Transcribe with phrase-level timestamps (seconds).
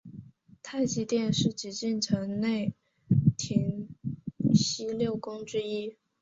[0.63, 2.73] 太极殿是紫禁城内
[3.37, 3.87] 廷
[4.55, 5.95] 西六宫之一。